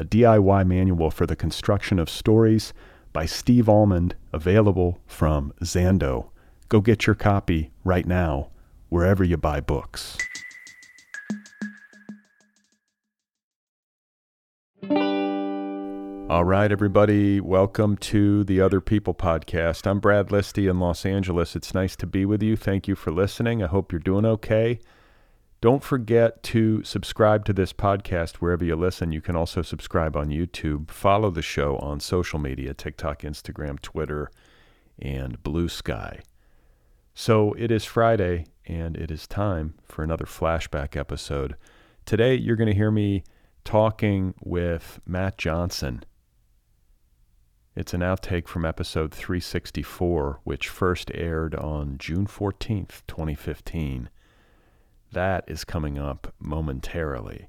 [0.00, 2.72] a DIY manual for the construction of stories
[3.12, 6.30] by Steve Almond, available from Zando.
[6.70, 8.48] Go get your copy right now,
[8.88, 10.16] wherever you buy books.
[14.88, 19.86] All right, everybody, welcome to the Other People podcast.
[19.86, 21.54] I'm Brad Listi in Los Angeles.
[21.54, 22.56] It's nice to be with you.
[22.56, 23.62] Thank you for listening.
[23.62, 24.80] I hope you're doing okay.
[25.60, 29.12] Don't forget to subscribe to this podcast wherever you listen.
[29.12, 30.90] You can also subscribe on YouTube.
[30.90, 34.30] Follow the show on social media TikTok, Instagram, Twitter,
[34.98, 36.20] and Blue Sky.
[37.12, 41.56] So it is Friday, and it is time for another flashback episode.
[42.06, 43.22] Today, you're going to hear me
[43.62, 46.04] talking with Mat Johnson.
[47.76, 54.08] It's an outtake from episode 364, which first aired on June 14th, 2015.
[55.12, 57.46] That is coming up momentarily.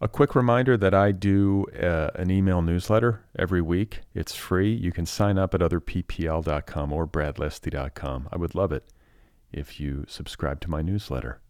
[0.00, 4.00] A quick reminder that I do uh, an email newsletter every week.
[4.12, 4.74] It's free.
[4.74, 8.28] You can sign up at otherppl.com or bradlisti.com.
[8.30, 8.84] I would love it
[9.52, 11.40] if you subscribe to my newsletter.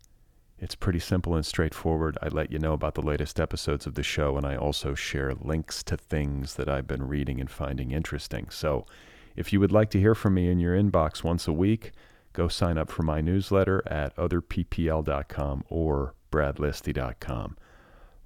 [0.58, 2.16] It's pretty simple and straightforward.
[2.22, 5.34] I let you know about the latest episodes of the show, and I also share
[5.34, 8.48] links to things that I've been reading and finding interesting.
[8.50, 8.86] So
[9.34, 11.92] if you would like to hear from me in your inbox once a week,
[12.34, 17.56] go sign up for my newsletter at otherppl.com or bradlisti.com.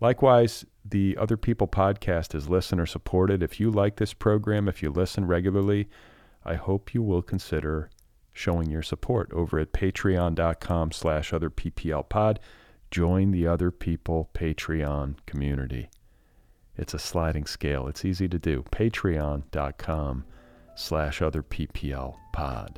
[0.00, 3.42] Likewise, the Other People podcast is listener supported.
[3.42, 5.88] If you like this program, if you listen regularly,
[6.44, 7.90] I hope you will consider
[8.32, 12.38] showing your support over at patreon.com slash otherpplpod.
[12.90, 15.90] Join the Other People Patreon community.
[16.76, 17.88] It's a sliding scale.
[17.88, 18.64] It's easy to do.
[18.70, 20.24] Patreon.com
[20.76, 22.76] slash otherpplpod.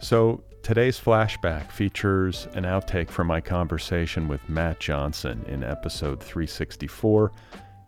[0.00, 7.32] So today's flashback features an outtake from my conversation with Mat Johnson in episode 364.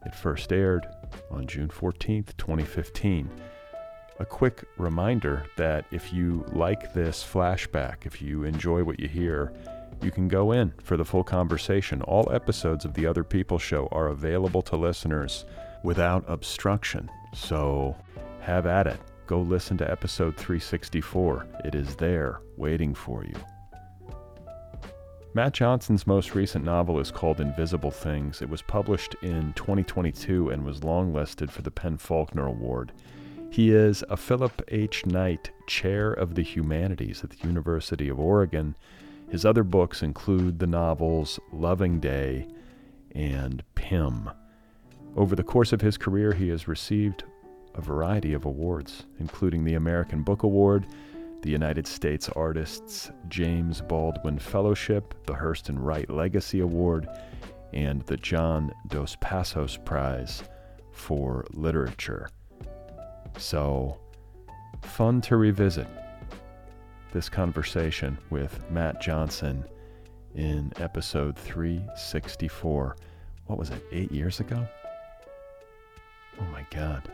[0.06, 0.86] It first aired
[1.30, 3.28] on June 14th, 2015.
[4.18, 9.52] A quick reminder that if you like this flashback, if you enjoy what you hear,
[10.00, 12.00] you can go in for the full conversation.
[12.02, 15.44] All episodes of The Other People Show are available to listeners
[15.82, 17.10] without obstruction.
[17.34, 17.94] So
[18.40, 19.00] have at it.
[19.26, 21.46] Go listen to episode 364.
[21.64, 23.34] It is there waiting for you.
[25.34, 28.40] Mat Johnson's most recent novel is called Invisible Things.
[28.40, 32.92] It was published in 2022 and was longlisted for the PEN Faulkner Award.
[33.50, 35.04] He is a Philip H.
[35.06, 38.76] Knight Chair of the Humanities at the University of Oregon.
[39.28, 42.46] His other books include the novels Loving Day
[43.12, 44.30] and Pym.
[45.16, 47.24] Over the course of his career, he has received
[47.76, 50.86] a variety of awards, including the American Book Award,
[51.42, 57.08] the United States Artists James Baldwin Fellowship, the Hurston Wright Legacy Award,
[57.72, 60.42] and the John Dos Passos Prize
[60.92, 62.28] for Literature.
[63.36, 63.98] So,
[64.82, 65.86] fun to revisit
[67.12, 69.64] this conversation with Mat Johnson
[70.34, 72.96] in episode 364.
[73.46, 74.66] What was it, eight years ago?
[76.40, 77.08] Oh my God.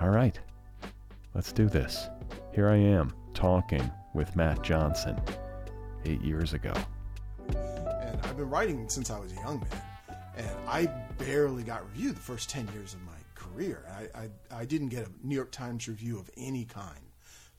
[0.00, 0.38] All right,
[1.34, 2.08] let's do this.
[2.52, 5.20] Here I am talking with Mat Johnson
[6.04, 6.72] eight years ago.
[7.48, 10.18] And I've been writing since I was a young man.
[10.36, 10.86] And I
[11.18, 13.84] barely got reviewed the first 10 years of my career.
[13.88, 16.98] I, I, I didn't get a New York Times review of any kind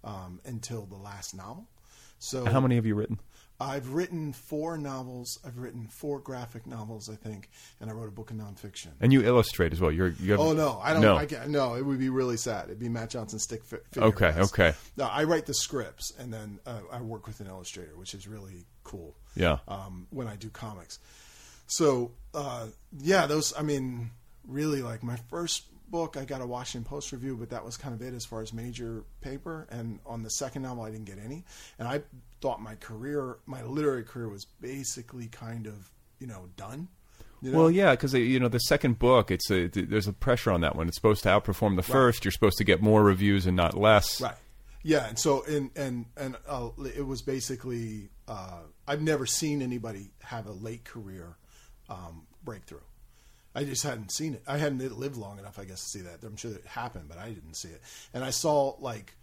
[0.03, 1.67] um, until the last novel.
[2.19, 3.19] So How many have you written?
[3.59, 5.39] I've written four novels.
[5.45, 7.49] I've written four graphic novels, I think,
[7.79, 8.89] and I wrote a book of nonfiction.
[8.99, 9.91] And you illustrate as well.
[9.91, 11.01] You're you have, Oh no, I don't.
[11.01, 11.15] No.
[11.15, 12.65] I can't, no, it would be really sad.
[12.65, 14.09] It'd be Mat Johnson stick fi- figure.
[14.09, 14.73] Okay, okay.
[14.97, 18.27] No, I write the scripts, and then uh, I work with an illustrator, which is
[18.27, 19.15] really cool.
[19.35, 19.59] Yeah.
[19.67, 20.99] Um, when I do comics,
[21.67, 22.67] so uh,
[22.99, 23.53] yeah, those.
[23.57, 24.11] I mean,
[24.45, 27.93] really, like my first book, I got a Washington Post review, but that was kind
[27.93, 29.67] of it as far as major paper.
[29.69, 31.43] And on the second novel, I didn't get any.
[31.79, 32.01] And I
[32.41, 36.87] thought my career, my literary career, was basically kind of you know done.
[37.41, 37.59] You know?
[37.59, 40.75] Well, yeah, because you know the second book, it's a, there's a pressure on that
[40.75, 40.87] one.
[40.87, 42.25] It's supposed to outperform the first.
[42.25, 44.21] You're supposed to get more reviews and not less.
[44.21, 44.35] Right.
[44.83, 50.11] Yeah, and so and and and uh, it was basically uh, I've never seen anybody
[50.21, 51.37] have a late career
[51.89, 52.81] um, breakthrough.
[53.55, 54.43] I just hadn't seen it.
[54.47, 56.23] I hadn't lived long enough, I guess, to see that.
[56.23, 57.81] I'm sure it happened, but I didn't see it.
[58.13, 59.15] And I saw like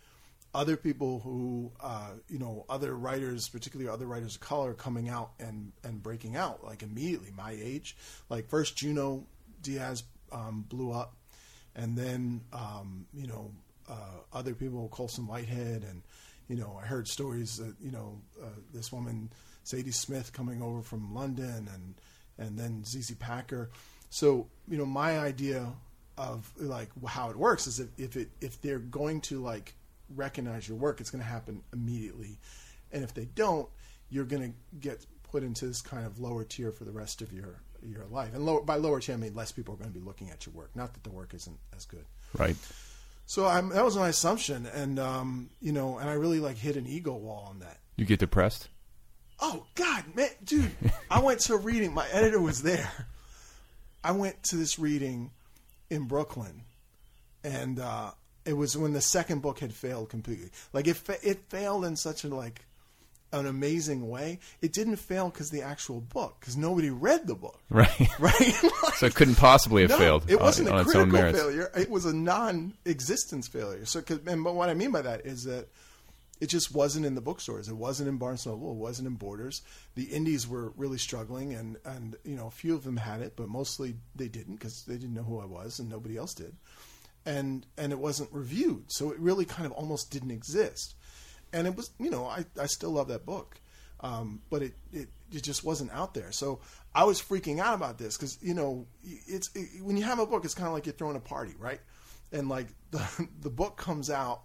[0.55, 5.32] other people who, uh, you know, other writers, particularly other writers of color, coming out
[5.38, 7.31] and and breaking out like immediately.
[7.37, 7.96] My age,
[8.31, 9.23] like first Junot
[9.62, 10.02] Díaz
[10.32, 11.14] um, blew up,
[11.76, 13.52] and then um, you know
[13.88, 16.02] uh, other people, Colson Whitehead, and
[16.49, 19.31] you know, I heard stories that you know uh, this woman
[19.64, 21.94] Zadie Smith coming over from London, and
[22.38, 23.70] and then ZZ Packer.
[24.12, 25.73] So you know, my idea
[26.19, 29.75] of like how it works is that if it if they're going to like
[30.14, 32.38] recognize your work, it's going to happen immediately,
[32.93, 33.67] and if they don't,
[34.11, 37.32] you're going to get put into this kind of lower tier for the rest of
[37.32, 38.35] your your life.
[38.35, 40.44] And lower, by lower tier, I mean less people are going to be looking at
[40.44, 40.76] your work.
[40.76, 42.05] Not that the work isn't as good.
[42.37, 42.56] Right.
[43.25, 46.76] So I'm, that was my assumption, and um, you know, and I really like hit
[46.76, 47.79] an ego wall on that.
[47.97, 48.69] You get depressed?
[49.41, 50.70] Oh God, man, dude!
[51.11, 51.94] I went to a reading.
[51.94, 53.06] My editor was there.
[54.04, 55.31] I went to this reading
[55.90, 56.62] in Brooklyn,
[57.44, 58.12] and uh,
[58.44, 60.50] it was when the second book had failed completely.
[60.72, 62.64] Like it, fa- it failed in such a like
[63.32, 64.38] an amazing way.
[64.60, 67.60] It didn't fail because the actual book, because nobody read the book.
[67.70, 67.88] Right.
[68.19, 68.40] Right.
[68.62, 70.31] like, so it couldn't possibly have no, failed.
[70.31, 71.70] It wasn't on, a on critical failure.
[71.75, 73.84] It was a non-existence failure.
[73.84, 75.69] So, cause, and but what I mean by that is that
[76.43, 77.69] it just wasn't in the bookstores.
[77.69, 78.73] It wasn't in Barnes Noble.
[78.73, 79.62] It wasn't in Borders.
[79.94, 83.35] The indies were really struggling, and and you know a few of them had it,
[83.37, 86.56] but mostly they didn't because they didn't know who I was, and nobody else did.
[87.25, 90.97] And and it wasn't reviewed, so it really kind of almost didn't exist.
[91.53, 93.61] And it was, you know, I, I still love that book,
[94.00, 96.33] um, but it, it it just wasn't out there.
[96.33, 96.59] So
[96.93, 100.27] I was freaking out about this because you know it's it, when you have a
[100.27, 101.81] book, it's kind of like you're throwing a party, right?
[102.33, 104.43] And like the the book comes out,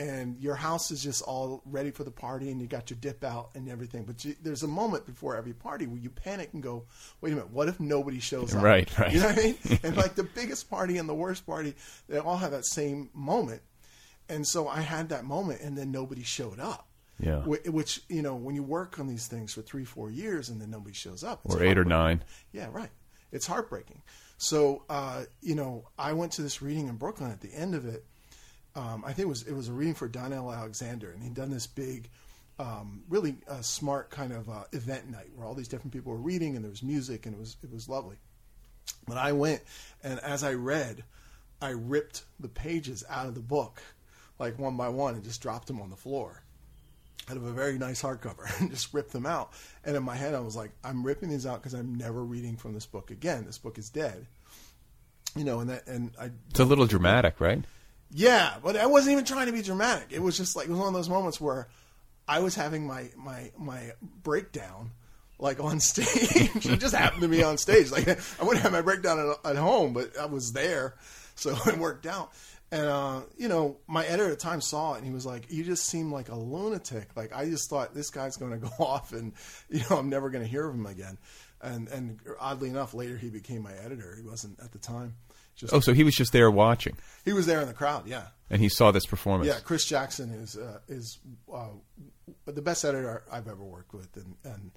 [0.00, 3.22] and your house is just all ready for the party, and you got your dip
[3.22, 4.04] out and everything.
[4.04, 6.86] But you, there's a moment before every party where you panic and go,
[7.20, 9.12] "Wait a minute, what if nobody shows up?" Right, right.
[9.12, 9.56] You know what I mean?
[9.82, 11.74] and like the biggest party and the worst party,
[12.08, 13.60] they all have that same moment.
[14.30, 16.88] And so I had that moment, and then nobody showed up.
[17.18, 17.42] Yeah.
[17.44, 20.70] Which you know, when you work on these things for three, four years, and then
[20.70, 22.24] nobody shows up, Or eight or nine.
[22.52, 22.90] Yeah, right.
[23.32, 24.00] It's heartbreaking.
[24.38, 27.30] So, uh, you know, I went to this reading in Brooklyn.
[27.30, 28.06] At the end of it,
[28.80, 31.50] um, I think it was it was a reading for Donnell Alexander, and he'd done
[31.50, 32.08] this big,
[32.58, 36.18] um, really uh, smart kind of uh, event night where all these different people were
[36.18, 38.16] reading, and there was music, and it was it was lovely.
[39.06, 39.60] But I went,
[40.02, 41.04] and as I read,
[41.60, 43.82] I ripped the pages out of the book,
[44.38, 46.42] like one by one, and just dropped them on the floor
[47.28, 49.52] out of a very nice hardcover and just ripped them out.
[49.84, 52.56] And in my head, I was like, I'm ripping these out because I'm never reading
[52.56, 53.44] from this book again.
[53.44, 54.26] This book is dead.
[55.36, 57.64] You know, and that, and I, It's a little dramatic, right?
[58.10, 60.08] Yeah, but I wasn't even trying to be dramatic.
[60.10, 61.68] It was just like, it was one of those moments where
[62.26, 63.92] I was having my, my, my
[64.22, 64.92] breakdown
[65.40, 66.66] like on stage.
[66.66, 67.90] it just happened to be on stage.
[67.90, 70.94] Like I wouldn't have my breakdown at, at home, but I was there.
[71.34, 72.32] So it worked out.
[72.72, 75.50] And uh, you know, my editor at the time saw it, and he was like,
[75.50, 77.08] "You just seem like a lunatic.
[77.16, 79.32] Like I just thought this guy's going to go off, and
[79.68, 81.18] you know, I'm never going to hear of him again."
[81.60, 84.14] And and oddly enough, later he became my editor.
[84.14, 85.16] He wasn't at the time.
[85.60, 88.06] Just Oh, so he was just there watching, he was there in the crowd.
[88.08, 89.46] Yeah, and he saw this performance.
[89.48, 89.60] yeah.
[89.62, 91.18] Chris Jackson is uh, is
[91.52, 91.68] uh,
[92.46, 94.70] the best editor I've ever worked with, and and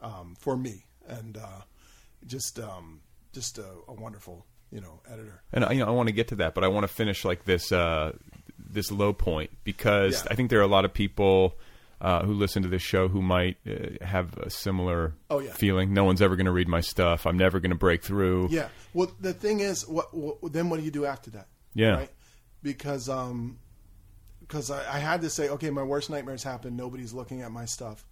[0.00, 1.62] um, for me, and uh,
[2.26, 3.00] just um,
[3.32, 5.42] just a, a wonderful you know editor.
[5.52, 7.24] And I- you know, I want to get to that, but I want to finish
[7.24, 8.12] like this uh,
[8.58, 10.28] this low point because Yeah.
[10.30, 11.54] I think there are a lot of people
[12.00, 15.52] uh, who listen to this show who might uh, have a similar Oh, yeah.
[15.52, 15.92] feeling.
[15.92, 17.26] No one's ever going to read my stuff.
[17.26, 18.48] I'm never going to break through.
[18.50, 18.68] Yeah.
[18.94, 20.68] Well, the thing is, what, what then?
[20.70, 21.48] What do you do after that?
[21.74, 21.90] Yeah.
[21.96, 22.10] Right.
[22.62, 23.58] Because um,
[24.40, 26.76] because I, I had to say, okay, my worst nightmares happen.
[26.76, 28.06] Nobody's looking at my stuff.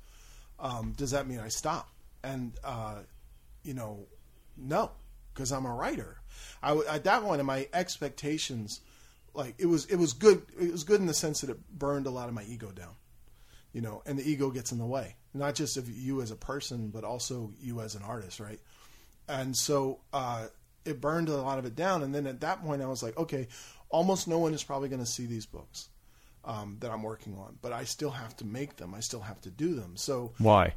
[0.58, 1.88] Um, does that mean I stop?
[2.24, 2.96] And uh,
[3.62, 4.06] you know,
[4.56, 4.90] no,
[5.32, 6.18] because I'm a writer.
[6.62, 8.80] I w- at that point, my expectations,
[9.34, 10.42] like it was, it was good.
[10.60, 12.94] It was good in the sense that it burned a lot of my ego down
[13.76, 16.34] you know, and the ego gets in the way, not just of you as a
[16.34, 18.58] person, but also you as an artist, right?
[19.28, 20.46] And so uh,
[20.86, 22.02] it burned a lot of it down.
[22.02, 23.48] And then at that point, I was like, okay,
[23.90, 25.90] almost no one is probably going to see these books
[26.42, 28.94] um, that I'm working on, but I still have to make them.
[28.94, 29.98] I still have to do them.
[29.98, 30.72] So Why?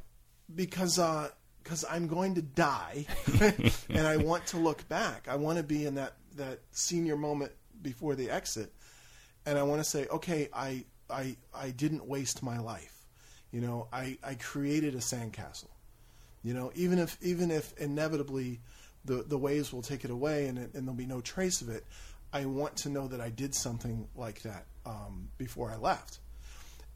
[0.54, 1.30] because uh,
[1.64, 3.06] because I'm going to die,
[3.90, 5.30] and I want to look back.
[5.30, 8.74] I want to be in that that senior moment before the exit,
[9.46, 13.06] and I want to say, okay, I I I didn't waste my life.
[13.52, 15.70] You know, I I created a sandcastle.
[16.44, 18.60] You know, even if even if inevitably
[19.06, 21.70] the the waves will take it away and it, and there'll be no trace of
[21.70, 21.86] it,
[22.32, 26.20] I want to know that I did something like that um, before I left.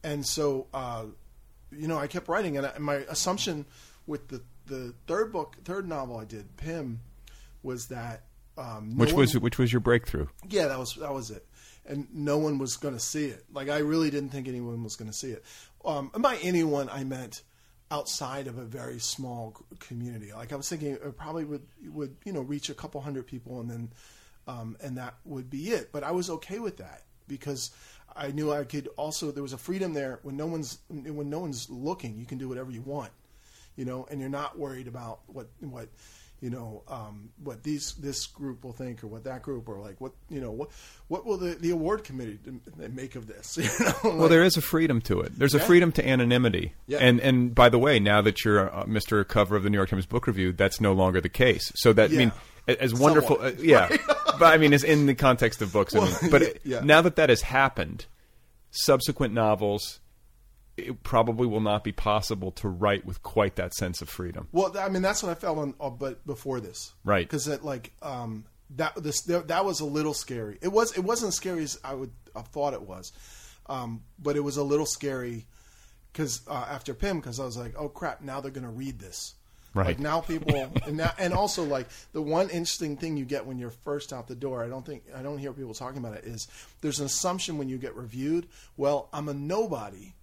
[0.04, 1.06] And so, uh,
[1.72, 3.66] you know, I kept writing, and, I, and my assumption
[4.06, 7.00] with the the third book, third novel I did, Pym,
[7.64, 8.24] was that
[8.58, 10.28] um, no which one- was which was your breakthrough?
[10.50, 11.46] yeah, that was that was it,
[11.86, 13.46] and no one was going to see it.
[13.54, 15.44] Like I really didn't think anyone was going to see it.
[15.86, 17.42] Um, and by anyone, I meant
[17.92, 20.32] outside of a very small community.
[20.34, 23.60] Like I was thinking, it probably would would you know reach a couple hundred people,
[23.60, 23.92] and then
[24.48, 25.92] um, and that would be it.
[25.92, 27.72] But I was okay with that because
[28.16, 31.40] I knew I could also there was a freedom there when no one's when no
[31.40, 32.18] one's looking.
[32.18, 33.12] You can do whatever you want,
[33.76, 35.90] you know, and you're not worried about what what
[36.44, 40.02] you know um, what these this group will think or what that group or like
[40.02, 40.72] what you know what
[41.08, 42.38] what will the, the award committee
[42.92, 43.58] make of this?
[43.64, 45.40] You know, Well, there is a freedom to it.
[45.40, 46.74] There's a freedom to anonymity.
[46.86, 46.98] Yeah.
[47.00, 49.26] And and by the way, now that you're uh, Mr.
[49.26, 51.72] Cover of the New York Times Book Review, that's no longer the case.
[51.76, 52.32] So that I mean,
[52.68, 53.88] as wonderful, uh, yeah.
[54.38, 55.96] but I mean, it's in the context of books.
[55.96, 58.06] I mean, but now that that has happened,
[58.72, 60.02] subsequent novels.
[60.76, 64.48] It probably will not be possible to write with quite that sense of freedom.
[64.52, 67.28] Well, I mean, that's what I felt on, uh, but before this, Right.
[67.28, 70.58] Because that, like, um, that this that, that was a little scary.
[70.62, 73.12] It was it wasn't as scary as I would have thought it was,
[73.68, 75.46] um, but it was a little scary
[76.12, 79.00] because uh, after Pym, because I was like, oh crap, now they're going to read
[79.00, 79.34] this.
[79.74, 79.88] Right.
[79.88, 83.58] Like now people, and, now, and also like the one interesting thing you get when
[83.58, 86.26] you're first out the door, I don't think I don't hear people talking about it
[86.26, 86.48] is
[86.82, 88.48] there's an assumption when you get reviewed.
[88.78, 90.14] Well, I'm a nobody,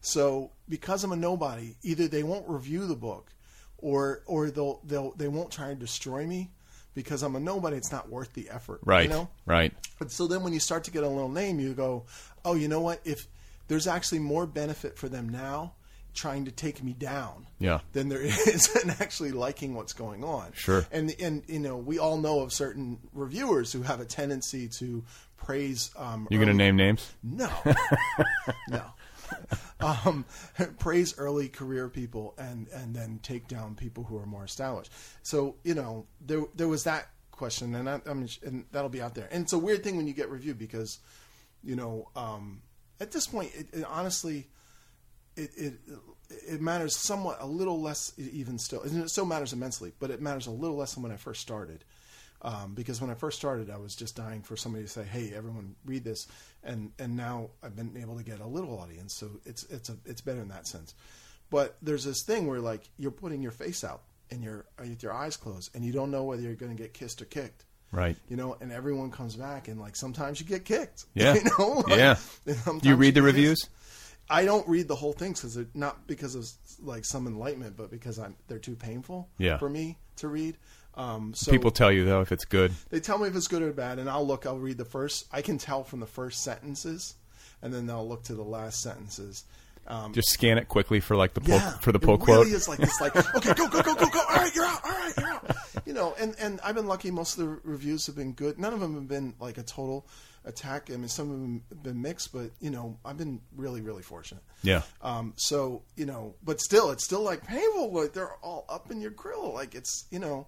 [0.00, 3.32] so because I'm a nobody, either they won't review the book,
[3.78, 6.50] or or they'll they'll they won't try and destroy me
[6.94, 7.76] because I'm a nobody.
[7.76, 9.04] It's not worth the effort, Right.
[9.04, 9.28] You know.
[9.46, 9.72] Right.
[9.98, 12.04] But so then when you start to get a little name, you go,
[12.44, 13.00] oh, you know what?
[13.04, 13.26] If
[13.68, 15.74] there's actually more benefit for them now
[16.12, 17.78] trying to take me down Yeah.
[17.92, 20.50] than there is and actually liking what's going on.
[20.54, 20.84] Sure.
[20.90, 25.04] And and you know, we all know of certain reviewers who have a tendency to
[25.36, 27.12] praise um You're going to name names?
[27.22, 27.48] no.
[28.68, 28.82] no.
[29.80, 30.24] Um,
[30.78, 34.92] praise early career people and and then take down people who are more established.
[35.22, 39.28] So you know there there was that question, and I, and that'll be out there.
[39.30, 40.98] And it's a weird thing when you get reviewed because
[41.62, 42.62] you know um,
[43.00, 44.48] at this point, it, it honestly.
[45.36, 45.74] It, it
[46.48, 48.82] it matters somewhat a little less even still.
[48.82, 51.84] It still matters immensely, but it matters a little less than when I first started.
[52.42, 55.32] Um, because when I first started, I was just dying for somebody to say, "Hey,
[55.34, 56.26] everyone, read this,"
[56.64, 59.96] and and now I've been able to get a little audience, so it's it's a
[60.06, 60.94] it's better in that sense.
[61.50, 65.12] But there's this thing where like you're putting your face out and you're with your
[65.12, 67.64] eyes closed, and you don't know whether you're going to get kissed or kicked.
[67.92, 68.16] Right.
[68.28, 71.06] You know, and everyone comes back, and like sometimes you get kicked.
[71.14, 71.34] Yeah.
[71.34, 72.16] you know, Like, Yeah.
[72.80, 73.58] Do you read the reviews.
[73.58, 73.70] kissed.
[74.30, 76.46] I don't read the whole thing because not because of
[76.82, 79.58] like some enlightenment, but because I'm they're too painful Yeah.
[79.58, 80.56] for me to read.
[80.94, 82.72] Um, so People tell you though if it's good.
[82.90, 84.46] they tell me if it's good or bad, and I'll look.
[84.46, 85.26] I'll read the first.
[85.32, 87.14] I can tell from the first sentences,
[87.62, 89.44] and then they'll look to the last sentences.
[89.86, 92.44] Um, Just scan it quickly for like the pull, yeah, for the pull it quote.
[92.44, 93.00] really is like this.
[93.00, 94.20] Like, okay, go, go, go, go, go.
[94.28, 94.84] All right, you're out.
[94.84, 95.56] All right, you're out.
[95.86, 97.10] You know, and and I've been lucky.
[97.10, 98.58] Most of the reviews have been good.
[98.58, 100.06] None of them have been like a total
[100.44, 100.90] attack.
[100.90, 104.02] I mean, some of them have been mixed, but you know, I've been really, really
[104.02, 104.42] fortunate.
[104.62, 104.82] Yeah.
[105.02, 107.92] Um, so you know, but still, it's still like painful.
[107.92, 109.52] Like they're all up in your grill.
[109.52, 110.46] Like it's you know,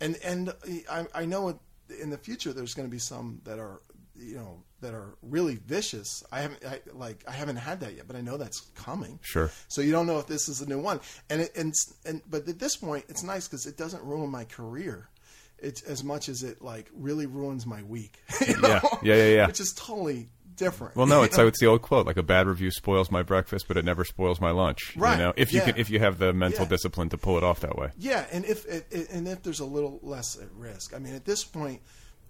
[0.00, 0.52] and and
[0.90, 1.58] I, I know
[2.00, 3.80] in the future there's going to be some that are
[4.16, 6.22] you know that are really vicious.
[6.30, 9.18] I haven't I, like I haven't had that yet, but I know that's coming.
[9.22, 9.50] Sure.
[9.68, 12.48] So you don't know if this is a new one, and it, and and but
[12.48, 15.08] at this point, it's nice because it doesn't ruin my career.
[15.60, 18.22] It's as much as it like really ruins my week.
[18.46, 18.80] you Yeah.
[18.82, 18.98] know?
[19.02, 19.46] Yeah, yeah, yeah.
[19.46, 20.96] Which is totally different.
[20.96, 23.66] Well, no, it's so it's the old quote: like a bad review spoils my breakfast,
[23.68, 24.94] but it never spoils my lunch.
[24.96, 25.66] Right, You know, if you yeah.
[25.72, 26.68] can, if you have the mental Yeah.
[26.70, 27.90] discipline to pull it off that way.
[27.96, 30.94] Yeah, and if it, it- and if there's a little less at risk.
[30.94, 31.80] I mean, at this point,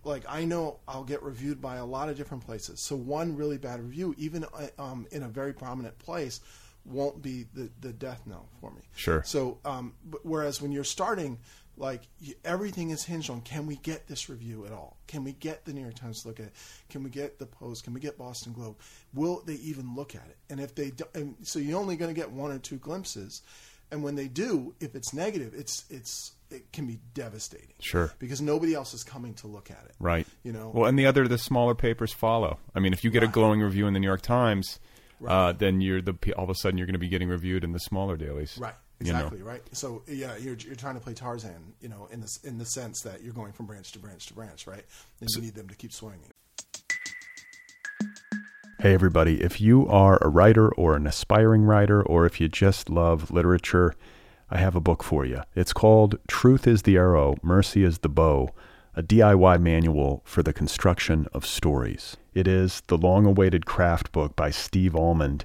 [0.04, 2.80] like I know I'll get reviewed by a lot of different places.
[2.82, 6.40] So one really bad review, even uh, um, in a very prominent place,
[6.84, 8.82] won't be the the death knell for me.
[8.94, 9.22] Sure.
[9.24, 11.38] So, um, but whereas when you're starting,
[11.78, 12.02] like
[12.44, 14.98] everything is hinged on can we get this review at all?
[15.06, 16.52] Can we get the New York Times to look at it?
[16.90, 17.84] Can we get the Post?
[17.84, 18.76] Can we get Boston Globe?
[19.14, 20.36] Will they even look at it?
[20.50, 23.42] And if they do, and so you're only going to get one or two glimpses.
[23.90, 27.74] And when they do, if it's negative, it's it's it can be devastating.
[27.80, 28.12] Sure.
[28.18, 29.94] Because nobody else is coming to look at it.
[29.98, 30.26] Right.
[30.42, 30.70] You know.
[30.74, 32.58] Well, and the other, the smaller papers follow.
[32.74, 34.78] I mean, if you get a glowing review in the New York Times,
[35.26, 37.72] uh, then you're the all of a sudden you're going to be getting reviewed in
[37.72, 38.58] the smaller dailies.
[38.58, 38.74] Right.
[39.00, 39.18] You know?
[39.18, 39.62] Exactly right.
[39.72, 43.00] So yeah, you're you're trying to play Tarzan, you know, in this in the sense
[43.02, 44.84] that you're going from branch to branch to branch, right?
[45.20, 46.30] And you need them to keep swinging.
[48.80, 52.88] Hey, everybody, if you are a writer or an aspiring writer, or if you just
[52.88, 53.94] love literature,
[54.50, 55.42] I have a book for you.
[55.56, 58.50] It's called Truth is the Arrow, Mercy is the Bow,
[58.94, 62.16] a DIY manual for the construction of stories.
[62.34, 65.44] It is the long awaited craft book by Steve Almond,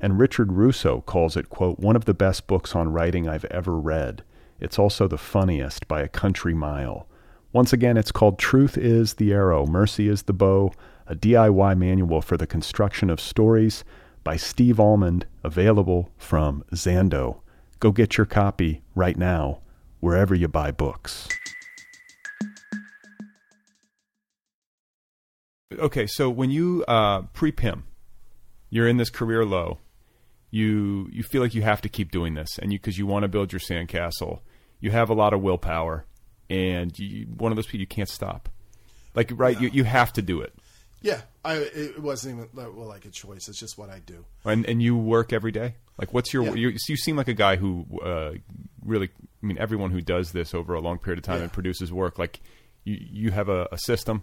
[0.00, 3.78] And Richard Russo calls it, quote, "one of the best books on writing I've ever
[3.78, 4.22] read.
[4.60, 7.06] It's also the funniest by a country mile."
[7.52, 10.70] Once again, it's called Truth is the Arrow, Mercy is the Bow,
[11.06, 13.84] a DIY manual for the construction of stories
[14.22, 17.40] by Steve Almond, available from Zando.
[17.80, 19.60] Go get your copy right now,
[20.00, 21.26] wherever you buy books.
[25.72, 27.84] Okay, so when you uh, pre-Pym,
[28.68, 29.78] you're in this career low.
[30.50, 33.24] You you feel like you have to keep doing this, and you because you want
[33.24, 34.40] to build your sandcastle.
[34.80, 36.06] You have a lot of willpower,
[36.48, 38.48] and you, one of those people you can't stop.
[39.14, 40.54] Like right, you you have to do it.
[41.02, 43.48] Yeah, I it wasn't even like- well like a choice.
[43.48, 44.24] It's just what I do.
[44.44, 45.74] And and you work every day.
[45.98, 46.44] Like, what's your?
[46.44, 46.54] Yeah.
[46.54, 48.32] You, you seem like a guy who uh,
[48.84, 49.10] really.
[49.42, 51.42] I mean, everyone who does this over a long period of time Yeah.
[51.44, 52.40] and produces work, like
[52.84, 54.22] you, you have a, a system.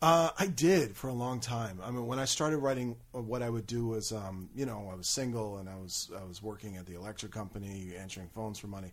[0.00, 1.80] Uh, I did for a long time.
[1.82, 4.88] I mean, when I started writing, uh, what I would do was, um, you know,
[4.92, 8.60] I was single and I was I was working at the electric company, answering phones
[8.60, 8.92] for money.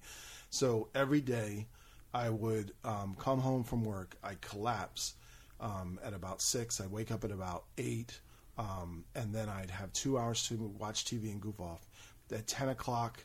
[0.49, 1.67] So every day,
[2.11, 4.15] I would um, come home from work.
[4.23, 5.13] I collapse
[5.59, 6.81] um, at about six.
[6.81, 8.19] I wake up at about eight,
[8.57, 11.85] um, and then I'd have two hours to watch TV and goof off.
[12.31, 13.23] At ten o'clock,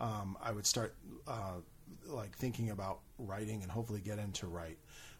[0.00, 0.96] um, I would start
[1.28, 1.60] uh,
[2.06, 4.78] like thinking about writing and hopefully get into write.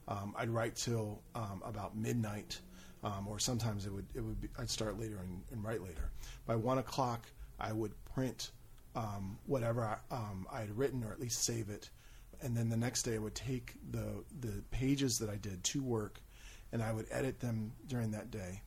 [0.09, 2.61] Um, I'd write till um, about midnight,
[3.05, 6.11] um, or sometimes it would it would be, I'd start later and, and write later.
[6.47, 7.27] By one o'clock,
[7.59, 8.51] I would print
[8.95, 11.91] um, whatever I, um, I had written, or at least save it,
[12.41, 15.83] and then the next day I would take the the pages that I did to
[15.83, 16.21] work,
[16.73, 18.63] and I would edit them during that day.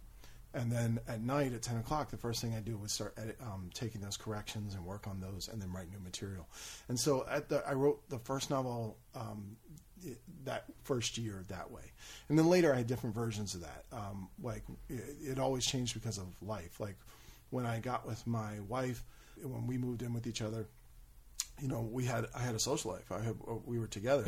[0.56, 3.38] And then at night at 10 o'clock, the first thing I do was start edit,
[3.42, 6.48] um, taking those corrections and work on those and then write new material.
[6.90, 9.58] And so at the, I wrote the first novel um,
[10.06, 11.92] it, that first year that way.
[12.30, 13.86] And then later I had different versions of that.
[13.92, 16.80] Um, like it, it always changed because of life.
[16.80, 16.96] Like
[17.50, 19.04] when I got with my wife,
[19.42, 20.68] when we moved in with each other,
[21.62, 23.12] you know, we had I had a social life.
[23.12, 23.36] I had
[23.66, 24.24] we were together.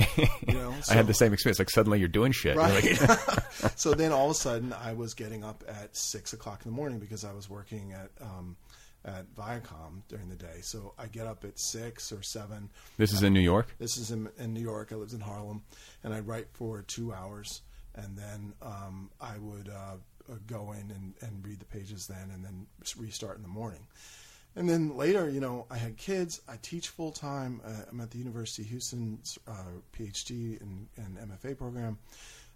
[0.48, 1.60] You know, I had the same experience.
[1.60, 2.56] Like suddenly you're doing shit.
[2.56, 2.84] Right.
[2.84, 3.40] like-
[3.76, 6.76] so then all of a sudden, I was getting up at six o'clock in the
[6.76, 8.58] morning because I was working at um,
[9.06, 10.60] at Viacom during the day.
[10.62, 12.70] So I get up at six or seven.
[12.98, 13.76] this is in New York.
[13.78, 14.92] This is in, in New York.
[14.92, 15.64] I lived in Harlem,
[16.04, 17.62] and I'd write for two hours,
[17.94, 19.98] and then um, I would uh,
[20.32, 22.66] uh, go in and, and read the pages then, and then
[22.98, 23.86] restart in the morning.
[24.56, 26.42] And then later, you know, I had kids.
[26.48, 27.62] I teach full time.
[27.64, 31.98] Uh, I'm at the University of Houston's uh, PhD and, and MFA program.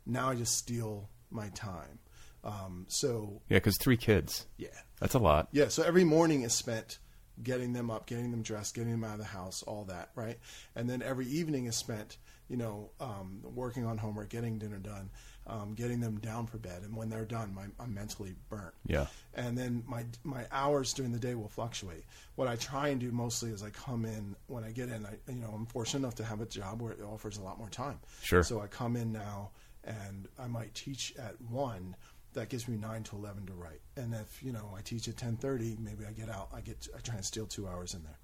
[0.06, 2.00] Now I just steal my time.
[2.44, 4.48] Um, so Yeah, because three kids.
[4.58, 4.68] yeah,
[5.00, 5.50] That's a lot.
[5.52, 5.68] yeah.
[5.68, 7.00] So every morning is spent
[7.42, 10.38] getting them up, getting them dressed, getting them out of the house, all that, right?
[10.76, 12.18] And then every evening is spent,
[12.50, 15.10] you know, um, working on homework, getting dinner done,
[15.48, 16.82] um, getting them down for bed.
[16.84, 18.74] And when they're done, my, I'm mentally burnt.
[18.86, 19.06] Yeah.
[19.34, 22.04] And then my my hours during the day will fluctuate.
[22.36, 25.06] What I try and do mostly is I come in when I get in.
[25.06, 27.58] I you know I'm fortunate enough to have a job where it offers a lot
[27.58, 28.00] more time.
[28.22, 28.44] Sure.
[28.44, 29.52] So I come in now,
[29.86, 31.96] and I might teach at one.
[32.40, 33.82] That gives me nine to eleven to write.
[33.98, 36.48] And if you know I teach at ten thirty, maybe I get out.
[36.54, 38.18] I get I try and steal two hours in there.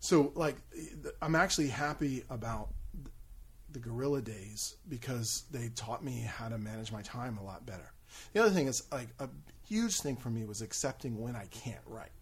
[0.00, 0.56] So like
[1.20, 2.70] I'm actually happy about
[3.70, 7.92] the guerrilla days because they taught me how to manage my time a lot better.
[8.32, 9.28] The other thing is like a
[9.68, 12.12] huge thing for me was accepting when I can't write.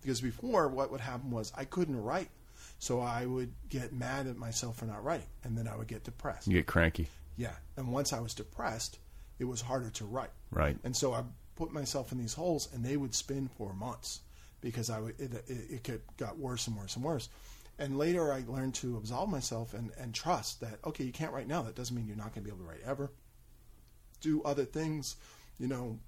[0.00, 2.30] Because before what would happen was I couldn't write.
[2.78, 6.04] So I would get mad at myself for not writing and then I would get
[6.04, 6.46] depressed.
[6.46, 7.08] You get cranky.
[7.36, 7.56] Yeah.
[7.76, 9.00] And once I was depressed,
[9.40, 10.30] it was harder to write.
[10.50, 10.76] Right.
[10.84, 11.22] And so I
[11.56, 14.20] put myself in these holes, and they would spin for months
[14.60, 17.28] because I would, it, it, it could, got worse and worse and worse.
[17.78, 21.48] And later, I learned to absolve myself and, and trust that okay, you can't write
[21.48, 21.62] now.
[21.62, 23.10] That doesn't mean you're not going to be able to write ever.
[24.20, 25.16] Do other things,
[25.58, 25.98] you know.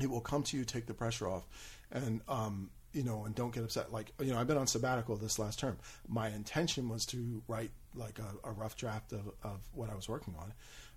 [0.00, 0.64] It will come to you.
[0.64, 1.46] Take the pressure off,
[1.90, 3.92] and um, you know, and don't get upset.
[3.92, 5.78] Like, you know, I've been on sabbatical this last term.
[6.08, 10.08] My intention was to write like a, a rough draft of, of what I was
[10.08, 10.52] working on.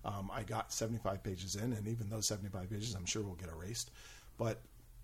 [0.05, 3.49] Um, I got 75 pages in, and even those 75 pages, I'm sure will get
[3.49, 3.91] erased.
[4.37, 4.59] But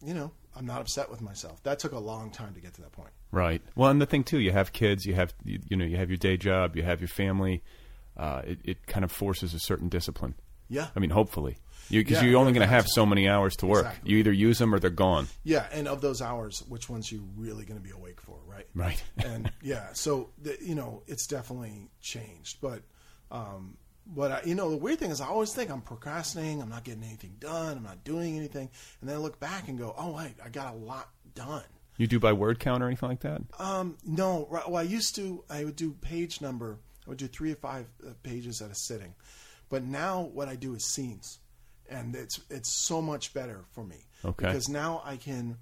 [0.05, 1.61] you know, I'm not upset with myself.
[1.63, 3.09] That took a long time to get to that point.
[3.31, 3.61] Right.
[3.75, 6.09] Well, and the thing too, you have kids, you have you, you know, you have
[6.09, 7.63] your day job, you have your family.
[8.17, 10.35] Uh, it, it kind of forces a certain discipline.
[10.69, 10.87] Yeah.
[10.95, 11.57] I mean, hopefully,
[11.89, 13.85] because Yeah, you're only going to have so many hours to work.
[13.85, 14.11] Exactly.
[14.11, 15.27] You either use them or they're gone.
[15.43, 18.67] Yeah, and of those hours, which ones you really going to be awake for, right?
[18.75, 19.01] Right.
[19.17, 22.57] and yeah, so the, you know, it's definitely changed.
[22.61, 22.83] But,
[23.31, 26.61] um, but I, you know, the weird thing is, I always think I'm procrastinating.
[26.61, 27.77] I'm not getting anything done.
[27.77, 28.69] I'm not doing anything.
[29.01, 31.63] And then I look back and go, oh wait, I got a lot done.
[31.97, 33.41] You do by word count or anything like that?
[33.59, 35.43] Um, no, right, well, I used to.
[35.49, 36.79] I would do page number.
[37.05, 39.15] I would do three or five uh, pages at a sitting,
[39.67, 41.39] but now what I do is scenes,
[41.89, 44.05] and it's it's so much better for me.
[44.23, 44.45] Okay.
[44.45, 45.57] Because now I can,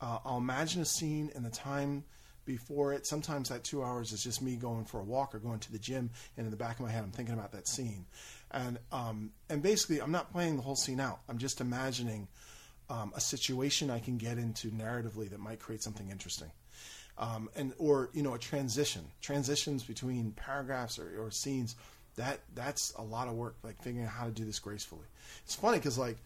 [0.00, 2.04] uh, I'll imagine a scene and the time
[2.44, 3.06] before it.
[3.06, 5.78] Sometimes that two hours is just me going for a walk or going to the
[5.78, 8.06] gym, and in the back of my head I'm thinking about that scene,
[8.50, 11.20] and um, and basically I'm not playing the whole scene out.
[11.28, 12.28] I'm just imagining
[12.90, 16.50] um, a situation I can get into narratively that might create something interesting.
[17.18, 21.76] Um, and or you know a transition transitions between paragraphs or, or scenes
[22.16, 25.06] that that's a lot of work like figuring out how to do this gracefully.
[25.44, 26.18] It's funny because like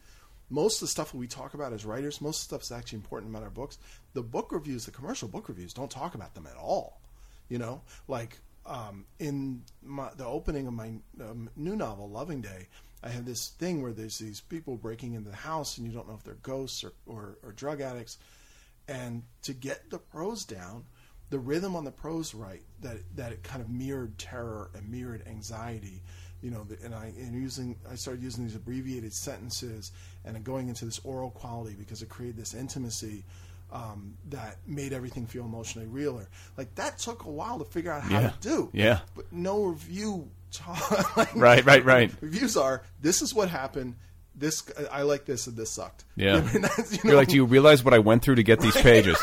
[0.48, 2.98] most of the stuff we talk about as writers most of the stuff is actually
[2.98, 3.78] important about our books.
[4.14, 7.00] The book reviews the commercial book reviews don't talk about them at all
[7.48, 7.82] you know?
[8.08, 12.66] Like um, in my, the opening of my um, new novel loving day
[13.02, 16.08] i have this thing where there's these people breaking into the house and you don't
[16.08, 18.18] know if they're ghosts or, or, or drug addicts.
[18.88, 20.84] And to get the prose down,
[21.30, 25.26] the rhythm on the prose right that that it kind of mirrored terror and mirrored
[25.26, 26.02] anxiety,
[26.42, 26.66] you know.
[26.84, 29.92] And I and using I started using these abbreviated sentences
[30.24, 33.24] and going into this oral quality because it created this intimacy
[33.72, 36.28] um, that made everything feel emotionally realer.
[36.56, 38.30] Like that took a while to figure out how Yeah.
[38.30, 38.70] to do.
[38.72, 39.00] Yeah.
[39.14, 40.28] but no review.
[40.52, 42.10] ta- like, Right, right, right.
[42.20, 43.96] Reviews are this is what happened.
[44.38, 44.62] This
[44.92, 46.04] I like this and this sucked.
[46.14, 46.36] Yeah.
[46.36, 48.60] I mean, that's, you You're like, do you realize what I went through to get
[48.60, 49.18] these pages?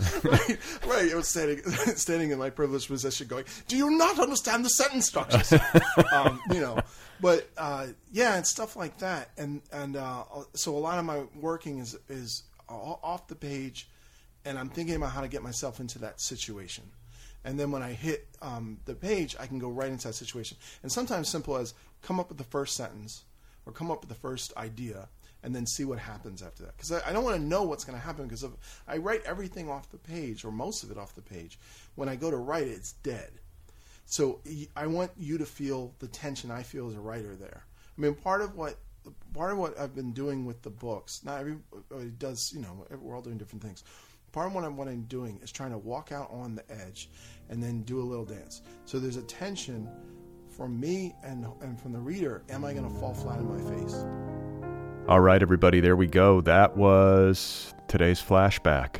[0.24, 1.12] right, right.
[1.12, 1.58] I was standing,
[1.96, 5.52] standing in my privileged position, going, "Do you not understand the sentence structures?"
[6.12, 6.78] um, you know,
[7.20, 9.30] but uh, yeah, and stuff like that.
[9.36, 13.88] And and uh, so a lot of my working is is off the page,
[14.44, 16.84] and I'm thinking about how to get myself into that situation.
[17.44, 20.58] And then when I hit um, the page, I can go right into that situation.
[20.82, 23.24] And sometimes simple as come up with the first sentence
[23.64, 25.08] or come up with the first idea
[25.42, 26.76] and then see what happens after that.
[26.76, 28.44] Because I, I don't want to know what's going to happen because
[28.86, 31.58] I write everything off the page or most of it off the page,
[31.94, 33.30] when I go to write it, it's dead.
[34.04, 34.40] So
[34.76, 37.64] I want you to feel the tension I feel as a writer there.
[37.96, 38.76] I mean, part of what
[39.32, 41.22] part of what I've been doing with the books.
[41.24, 41.62] Not everybody
[41.94, 43.84] uh, does, you know, we're all doing different things.
[44.32, 47.08] Part of what I'm, what I'm doing is trying to walk out on the edge
[47.48, 48.62] and then do a little dance.
[48.84, 49.88] So there's a tension
[50.56, 52.42] from me and and from the reader.
[52.50, 54.04] Am I going to fall flat in my face?
[55.10, 56.40] All right, everybody, there we go.
[56.40, 58.98] That was today's flashback.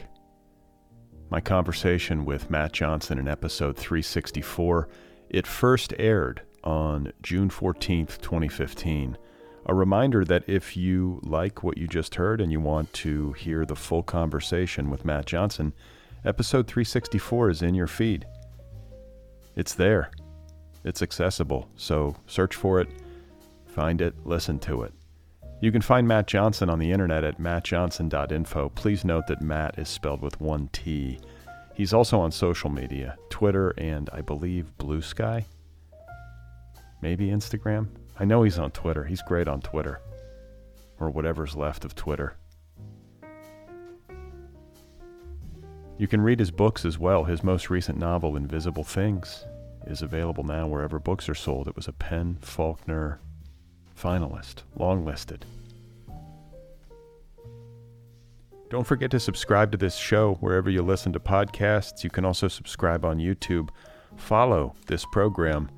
[1.30, 4.88] My conversation with Mat Johnson in episode 364.
[5.28, 9.18] It first aired on June 14th, 2015.
[9.66, 13.64] A reminder that if you like what you just heard and you want to hear
[13.64, 15.72] the full conversation with Mat Johnson,
[16.24, 18.26] episode 364 is in your feed.
[19.54, 20.10] It's there,
[20.82, 21.68] it's accessible.
[21.76, 22.88] So search for it,
[23.68, 24.92] find it, listen to it.
[25.62, 28.70] You can find Mat Johnson on the internet at matjohnson.info.
[28.70, 31.20] Please note that Mat is spelled with one T.
[31.74, 35.44] He's also on social media Twitter and I believe Blue Sky.
[37.02, 37.88] Maybe Instagram.
[38.18, 39.04] I know he's on Twitter.
[39.04, 40.00] He's great on Twitter.
[40.98, 42.36] Or whatever's left of Twitter.
[45.98, 47.24] You can read his books as well.
[47.24, 49.44] His most recent novel, Invisible Things,
[49.86, 51.68] is available now wherever books are sold.
[51.68, 53.20] It was a PEN Faulkner
[54.00, 55.44] finalist, long listed.
[58.70, 62.04] Don't forget to subscribe to this show wherever you listen to podcasts.
[62.04, 63.68] You can also subscribe on YouTube.
[64.16, 65.68] Follow this program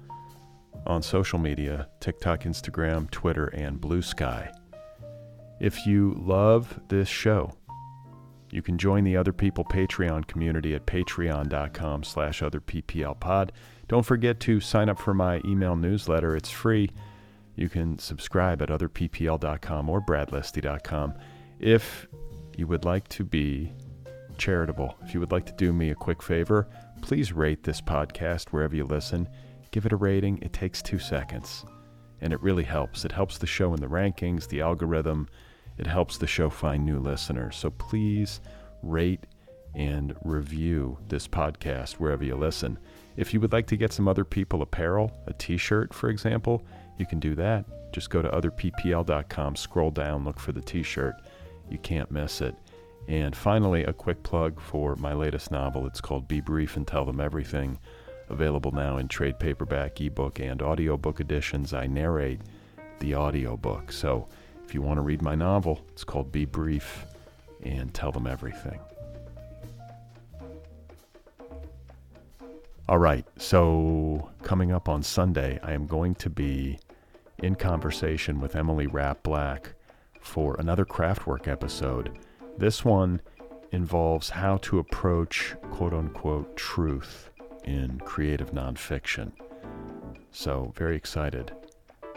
[0.87, 4.53] on social media TikTok, Instagram, Twitter, and Blue Sky.
[5.59, 7.53] If you love this show,
[8.51, 13.51] you can join the Other People Patreon community at patreon.com slash otherpplpod.
[13.89, 16.37] Don't forget to sign up for my email newsletter.
[16.37, 16.91] It's free.
[17.55, 21.15] You can subscribe at otherppl.com or bradlisti.com.
[21.59, 22.07] If
[22.57, 23.73] you would like to be
[24.39, 26.69] charitable, if you would like to do me a quick favor,
[27.03, 29.29] please rate this podcast wherever you listen.
[29.71, 30.39] Give it a rating.
[30.43, 31.65] It takes two seconds,
[32.21, 33.05] and it really helps.
[33.05, 35.29] It helps the show in the rankings, the algorithm.
[35.79, 37.57] It helps the show find new listeners.
[37.57, 38.41] So please
[38.83, 39.27] rate
[39.75, 42.79] and review this podcast wherever you listen.
[43.17, 46.63] If you would like to get some other people apparel, a t shirt, for example,
[47.03, 47.65] you can do that.
[47.93, 51.17] Just go to otherppl.com, scroll down, look for the t shirt.
[51.69, 52.55] You can't miss it.
[53.09, 55.85] And finally, a quick plug for my latest novel.
[55.89, 57.77] It's called Be Brief and Tell Them Everything.
[58.29, 61.75] Available now in trade paperback, ebook, and audiobook editions.
[61.75, 62.41] I narrate
[63.01, 63.91] the audiobook.
[63.91, 64.29] So
[64.65, 67.05] if you want to read my novel, it's called Be Brief
[67.65, 68.79] and Tell Them Everything.
[72.89, 76.79] All right, so coming up on Sunday, I am going to be
[77.43, 79.75] in conversation with Emily Rapp Black
[80.21, 82.19] for another Craftwork episode.
[82.57, 83.21] This one
[83.73, 87.31] involves how to approach quote unquote truth
[87.65, 89.33] in creative nonfiction.
[90.31, 91.53] So, very excited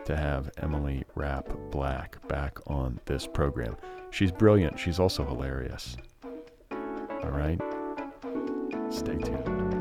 [0.05, 3.75] to have Emily Rapp Black back on this program.
[4.11, 5.97] She's brilliant, she's also hilarious.
[6.71, 7.59] All right,
[8.89, 9.74] stay tuned.